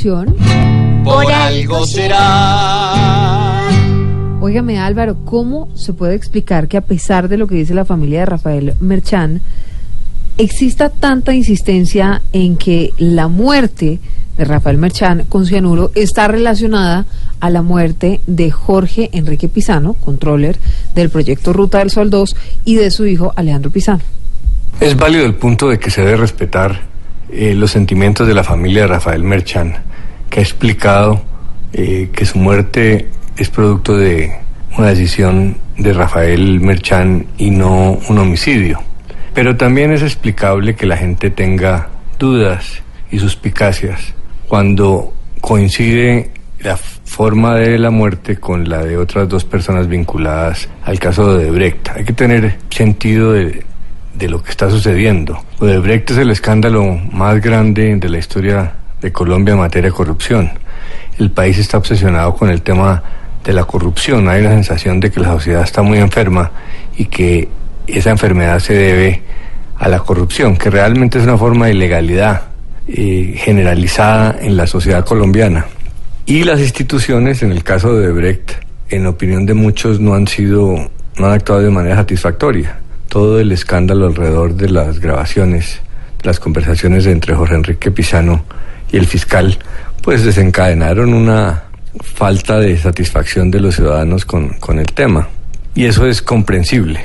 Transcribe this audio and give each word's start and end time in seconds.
corrupción? 0.00 0.36
Por 1.04 1.30
algo 1.30 1.86
será. 1.86 3.68
Óigame 4.40 4.78
Álvaro, 4.78 5.16
¿cómo 5.24 5.68
se 5.74 5.92
puede 5.92 6.14
explicar 6.14 6.68
que 6.68 6.76
a 6.76 6.82
pesar 6.82 7.28
de 7.28 7.36
lo 7.36 7.46
que 7.46 7.56
dice 7.56 7.74
la 7.74 7.84
familia 7.84 8.20
de 8.20 8.26
Rafael 8.26 8.74
Merchán, 8.80 9.42
exista 10.38 10.88
tanta 10.88 11.34
insistencia 11.34 12.22
en 12.32 12.56
que 12.56 12.92
la 12.96 13.28
muerte 13.28 14.00
de 14.36 14.44
Rafael 14.44 14.78
Merchán 14.78 15.26
con 15.28 15.44
cianuro 15.44 15.90
está 15.94 16.28
relacionada 16.28 17.04
a 17.40 17.50
la 17.50 17.60
muerte 17.60 18.20
de 18.26 18.50
Jorge 18.50 19.10
Enrique 19.12 19.48
Pisano, 19.48 19.94
controller 19.94 20.58
del 20.94 21.10
proyecto 21.10 21.52
Ruta 21.52 21.78
del 21.78 21.90
Sol 21.90 22.08
2, 22.08 22.36
y 22.64 22.76
de 22.76 22.90
su 22.90 23.06
hijo 23.06 23.34
Alejandro 23.36 23.70
Pisano? 23.70 24.00
Es 24.80 24.96
válido 24.96 25.26
el 25.26 25.34
punto 25.34 25.68
de 25.68 25.78
que 25.78 25.90
se 25.90 26.00
debe 26.00 26.16
respetar 26.16 26.88
eh, 27.32 27.54
los 27.54 27.70
sentimientos 27.70 28.26
de 28.26 28.34
la 28.34 28.42
familia 28.42 28.82
de 28.82 28.88
Rafael 28.88 29.22
Merchán, 29.22 29.89
que 30.30 30.40
ha 30.40 30.42
explicado 30.42 31.22
eh, 31.72 32.10
que 32.12 32.24
su 32.24 32.38
muerte 32.38 33.08
es 33.36 33.50
producto 33.50 33.96
de 33.96 34.32
una 34.78 34.88
decisión 34.88 35.56
de 35.76 35.92
Rafael 35.92 36.60
Merchán 36.60 37.26
y 37.36 37.50
no 37.50 37.98
un 38.08 38.18
homicidio. 38.18 38.80
Pero 39.34 39.56
también 39.56 39.92
es 39.92 40.02
explicable 40.02 40.74
que 40.74 40.86
la 40.86 40.96
gente 40.96 41.30
tenga 41.30 41.88
dudas 42.18 42.82
y 43.10 43.18
suspicacias 43.18 44.14
cuando 44.48 45.12
coincide 45.40 46.30
la 46.60 46.76
forma 46.76 47.56
de 47.56 47.78
la 47.78 47.90
muerte 47.90 48.36
con 48.36 48.68
la 48.68 48.84
de 48.84 48.98
otras 48.98 49.28
dos 49.28 49.44
personas 49.44 49.88
vinculadas 49.88 50.68
al 50.84 50.98
caso 50.98 51.36
de 51.36 51.50
Brecht. 51.50 51.88
Hay 51.94 52.04
que 52.04 52.12
tener 52.12 52.58
sentido 52.70 53.32
de, 53.32 53.64
de 54.14 54.28
lo 54.28 54.42
que 54.42 54.50
está 54.50 54.70
sucediendo. 54.70 55.42
Brecht 55.58 56.10
es 56.10 56.18
el 56.18 56.30
escándalo 56.30 56.84
más 57.12 57.40
grande 57.40 57.96
de 57.96 58.08
la 58.08 58.18
historia 58.18 58.74
de 59.00 59.12
Colombia 59.12 59.52
en 59.52 59.60
materia 59.60 59.90
de 59.90 59.96
corrupción. 59.96 60.50
El 61.18 61.30
país 61.30 61.58
está 61.58 61.78
obsesionado 61.78 62.34
con 62.34 62.50
el 62.50 62.62
tema 62.62 63.02
de 63.44 63.52
la 63.52 63.64
corrupción. 63.64 64.28
Hay 64.28 64.42
la 64.42 64.50
sensación 64.50 65.00
de 65.00 65.10
que 65.10 65.20
la 65.20 65.28
sociedad 65.28 65.62
está 65.62 65.82
muy 65.82 65.98
enferma 65.98 66.50
y 66.96 67.06
que 67.06 67.48
esa 67.86 68.10
enfermedad 68.10 68.58
se 68.58 68.74
debe 68.74 69.22
a 69.78 69.88
la 69.88 70.00
corrupción, 70.00 70.56
que 70.56 70.70
realmente 70.70 71.18
es 71.18 71.24
una 71.24 71.38
forma 71.38 71.66
de 71.66 71.72
ilegalidad 71.72 72.42
eh, 72.86 73.34
generalizada 73.36 74.36
en 74.40 74.56
la 74.56 74.66
sociedad 74.66 75.04
colombiana. 75.04 75.66
Y 76.26 76.44
las 76.44 76.60
instituciones, 76.60 77.42
en 77.42 77.50
el 77.50 77.64
caso 77.64 77.94
de 77.94 78.12
Brecht, 78.12 78.52
en 78.90 79.06
opinión 79.06 79.46
de 79.46 79.54
muchos, 79.54 80.00
no 80.00 80.14
han 80.14 80.28
sido, 80.28 80.90
no 81.16 81.26
han 81.26 81.32
actuado 81.32 81.62
de 81.62 81.70
manera 81.70 81.96
satisfactoria. 81.96 82.78
Todo 83.08 83.40
el 83.40 83.52
escándalo 83.52 84.06
alrededor 84.06 84.54
de 84.54 84.68
las 84.68 85.00
grabaciones, 85.00 85.80
las 86.22 86.38
conversaciones 86.38 87.06
entre 87.06 87.34
Jorge 87.34 87.54
Enrique 87.54 87.90
Pisano 87.90 88.44
y 88.92 88.96
el 88.96 89.06
fiscal, 89.06 89.58
pues 90.02 90.24
desencadenaron 90.24 91.12
una 91.14 91.64
falta 92.00 92.58
de 92.58 92.76
satisfacción 92.78 93.50
de 93.50 93.60
los 93.60 93.76
ciudadanos 93.76 94.24
con, 94.24 94.50
con 94.54 94.78
el 94.78 94.86
tema. 94.86 95.28
Y 95.74 95.86
eso 95.86 96.06
es 96.06 96.22
comprensible. 96.22 97.00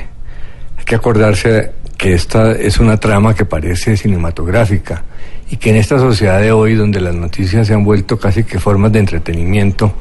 Hay 0.78 0.84
que 0.84 0.94
acordarse 0.94 1.72
que 1.96 2.14
esta 2.14 2.52
es 2.52 2.78
una 2.78 2.98
trama 2.98 3.34
que 3.34 3.44
parece 3.44 3.96
cinematográfica 3.96 5.04
y 5.50 5.56
que 5.56 5.70
en 5.70 5.76
esta 5.76 5.98
sociedad 5.98 6.40
de 6.40 6.52
hoy 6.52 6.74
donde 6.74 7.00
las 7.00 7.14
noticias 7.14 7.66
se 7.66 7.74
han 7.74 7.84
vuelto 7.84 8.18
casi 8.18 8.44
que 8.44 8.58
formas 8.58 8.92
de 8.92 8.98
entretenimiento, 8.98 9.94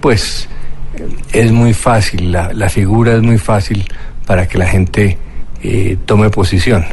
pues 0.00 0.48
es 1.32 1.52
muy 1.52 1.74
fácil, 1.74 2.32
la, 2.32 2.52
la 2.52 2.68
figura 2.68 3.14
es 3.14 3.22
muy 3.22 3.38
fácil 3.38 3.84
para 4.26 4.46
que 4.46 4.58
la 4.58 4.66
gente 4.66 5.16
eh, 5.62 5.96
tome 6.04 6.30
posición. 6.30 6.84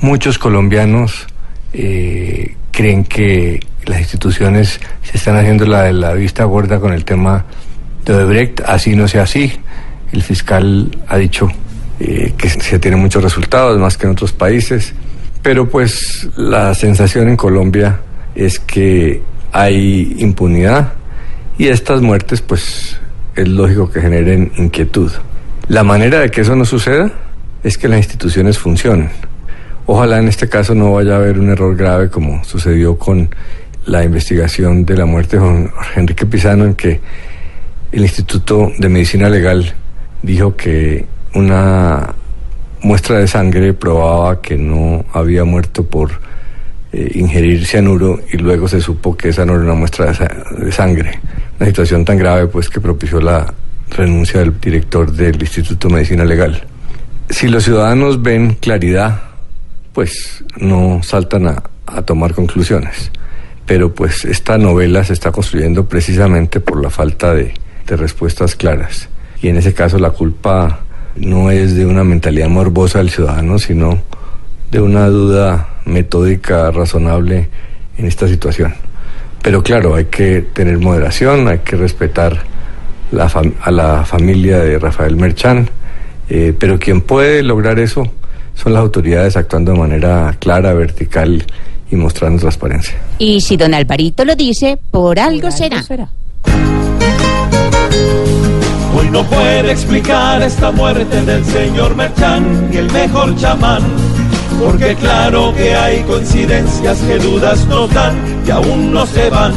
Muchos 0.00 0.38
colombianos 0.38 1.26
eh, 1.72 2.56
creen 2.70 3.04
que 3.04 3.60
las 3.86 4.00
instituciones 4.00 4.80
se 5.02 5.16
están 5.16 5.36
haciendo 5.36 5.66
la 5.66 5.84
de 5.84 5.92
la 5.92 6.12
vista 6.14 6.44
gorda 6.44 6.78
con 6.78 6.92
el 6.92 7.04
tema 7.04 7.44
de 8.04 8.14
Odebrecht, 8.14 8.60
así 8.66 8.94
no 8.94 9.08
sea 9.08 9.22
así. 9.22 9.52
El 10.12 10.22
fiscal 10.22 10.96
ha 11.08 11.16
dicho 11.16 11.48
eh, 12.00 12.32
que 12.36 12.48
se 12.48 12.78
tienen 12.78 13.00
muchos 13.00 13.22
resultados, 13.22 13.78
más 13.78 13.96
que 13.96 14.06
en 14.06 14.12
otros 14.12 14.32
países, 14.32 14.94
pero 15.42 15.68
pues 15.68 16.28
la 16.36 16.74
sensación 16.74 17.28
en 17.28 17.36
Colombia 17.36 18.00
es 18.34 18.58
que 18.58 19.22
hay 19.52 20.16
impunidad 20.18 20.92
y 21.56 21.68
estas 21.68 22.00
muertes 22.00 22.40
pues 22.40 22.98
es 23.34 23.48
lógico 23.48 23.90
que 23.90 24.00
generen 24.00 24.52
inquietud. 24.56 25.10
La 25.68 25.82
manera 25.82 26.20
de 26.20 26.30
que 26.30 26.42
eso 26.42 26.56
no 26.56 26.64
suceda 26.64 27.10
es 27.62 27.76
que 27.76 27.88
las 27.88 27.98
instituciones 27.98 28.58
funcionen. 28.58 29.10
Ojalá 29.90 30.18
en 30.18 30.28
este 30.28 30.50
caso 30.50 30.74
no 30.74 30.92
vaya 30.92 31.14
a 31.14 31.16
haber 31.16 31.38
un 31.38 31.48
error 31.48 31.74
grave 31.74 32.10
como 32.10 32.44
sucedió 32.44 32.98
con 32.98 33.34
la 33.86 34.04
investigación 34.04 34.84
de 34.84 34.94
la 34.98 35.06
muerte 35.06 35.38
de 35.38 35.42
Jorge 35.42 35.98
Enrique 35.98 36.26
Pizano, 36.26 36.66
en 36.66 36.74
que 36.74 37.00
el 37.90 38.02
Instituto 38.02 38.70
de 38.78 38.86
Medicina 38.90 39.30
Legal 39.30 39.72
dijo 40.22 40.54
que 40.54 41.06
una 41.34 42.14
muestra 42.82 43.16
de 43.16 43.26
sangre 43.26 43.72
probaba 43.72 44.42
que 44.42 44.58
no 44.58 45.06
había 45.14 45.44
muerto 45.44 45.84
por 45.84 46.10
eh, 46.92 47.10
ingerir 47.14 47.64
cianuro 47.64 48.20
y 48.30 48.36
luego 48.36 48.68
se 48.68 48.82
supo 48.82 49.16
que 49.16 49.30
esa 49.30 49.46
no 49.46 49.54
era 49.54 49.62
una 49.62 49.74
muestra 49.74 50.12
de, 50.12 50.66
de 50.66 50.70
sangre. 50.70 51.18
Una 51.58 51.66
situación 51.66 52.04
tan 52.04 52.18
grave 52.18 52.46
pues 52.48 52.68
que 52.68 52.82
propició 52.82 53.22
la 53.22 53.54
renuncia 53.88 54.40
del 54.40 54.60
director 54.60 55.10
del 55.10 55.40
Instituto 55.40 55.88
de 55.88 55.94
Medicina 55.94 56.26
Legal. 56.26 56.62
Si 57.30 57.48
los 57.48 57.64
ciudadanos 57.64 58.20
ven 58.20 58.52
claridad, 58.60 59.22
pues 59.98 60.44
no 60.58 61.00
saltan 61.02 61.48
a, 61.48 62.02
tomar 62.02 62.32
conclusiones 62.32 63.10
pero 63.66 63.92
pues 63.92 64.24
esta 64.24 64.56
novela 64.56 65.02
se 65.02 65.12
está 65.12 65.32
construyendo 65.32 65.88
precisamente 65.88 66.60
por 66.60 66.80
la 66.80 66.88
falta 66.88 67.34
de, 67.34 67.52
respuestas 67.88 68.54
claras. 68.54 69.08
Y 69.42 69.48
en 69.48 69.56
ese 69.56 69.74
caso 69.74 69.98
la 69.98 70.10
culpa 70.10 70.82
no 71.16 71.50
es 71.50 71.74
de 71.74 71.84
una 71.84 72.04
mentalidad 72.04 72.48
morbosa 72.48 72.98
del 72.98 73.10
ciudadano, 73.10 73.58
sino 73.58 73.98
de 74.70 74.80
una 74.80 75.08
duda 75.08 75.80
metódica 75.84 76.70
razonable 76.70 77.48
en 77.96 78.06
esta 78.06 78.28
situación. 78.28 78.74
Pero 79.42 79.64
claro, 79.64 79.96
hay 79.96 80.04
que 80.04 80.42
tener 80.42 80.78
moderación, 80.78 81.48
hay 81.48 81.58
que 81.58 81.74
respetar 81.74 82.44
a 83.64 83.70
la 83.72 84.04
familia 84.04 84.60
de 84.60 84.78
Rafael 84.78 85.16
Merchán, 85.16 85.68
eh, 86.28 86.54
pero 86.56 86.78
quien 86.78 87.00
puede 87.00 87.42
lograr 87.42 87.80
eso 87.80 88.12
son 88.60 88.72
las 88.72 88.82
autoridades 88.82 89.36
actuando 89.36 89.72
de 89.72 89.78
manera 89.78 90.36
clara, 90.40 90.74
vertical 90.74 91.44
y 91.90 91.96
mostrando 91.96 92.40
transparencia. 92.40 92.98
Y 93.18 93.40
si 93.40 93.56
don 93.56 93.72
Alvarito 93.72 94.24
lo 94.24 94.34
dice, 94.34 94.78
por 94.90 95.18
algo, 95.18 95.42
por 95.42 95.52
será. 95.52 95.76
algo 95.76 95.86
será. 95.86 96.08
Hoy 98.96 99.10
no 99.10 99.22
puede 99.24 99.70
explicar 99.70 100.42
esta 100.42 100.72
muerte 100.72 101.22
del 101.22 101.44
señor 101.44 101.94
Merchán, 101.94 102.68
ni 102.70 102.78
el 102.78 102.90
mejor 102.90 103.36
chamán. 103.36 103.82
Porque 104.60 104.96
claro 104.96 105.54
que 105.54 105.74
hay 105.74 106.02
coincidencias 106.02 106.98
que 106.98 107.18
dudas 107.18 107.64
notan 107.66 108.16
y 108.44 108.50
aún 108.50 108.92
no 108.92 109.06
se 109.06 109.30
van. 109.30 109.52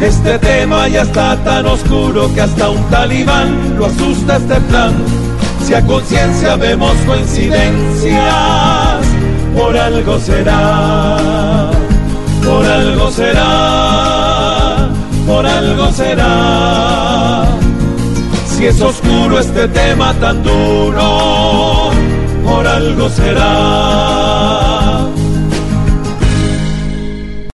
Este 0.00 0.38
tema 0.38 0.88
ya 0.88 1.02
está 1.02 1.36
tan 1.44 1.66
oscuro 1.66 2.32
que 2.34 2.40
hasta 2.40 2.70
un 2.70 2.82
talibán 2.88 3.76
lo 3.78 3.84
asusta 3.84 4.36
este 4.36 4.60
plan. 4.62 4.94
Si 5.64 5.72
a 5.72 5.80
conciencia 5.80 6.56
vemos 6.56 6.94
coincidencias, 7.06 9.06
por 9.56 9.74
algo 9.74 10.20
será, 10.20 11.70
por 12.44 12.66
algo 12.66 13.10
será, 13.10 14.90
por 15.26 15.46
algo 15.46 15.90
será. 15.90 17.46
Si 18.46 18.66
es 18.66 18.78
oscuro 18.82 19.38
este 19.38 19.66
tema 19.68 20.12
tan 20.20 20.42
duro, 20.42 21.90
por 22.44 22.66
algo 22.66 23.08
será. 23.08 24.43